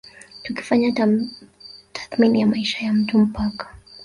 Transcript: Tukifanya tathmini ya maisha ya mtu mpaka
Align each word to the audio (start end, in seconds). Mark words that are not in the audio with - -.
Tukifanya 0.43 0.91
tathmini 1.93 2.41
ya 2.41 2.47
maisha 2.47 2.85
ya 2.85 2.93
mtu 2.93 3.19
mpaka 3.19 3.67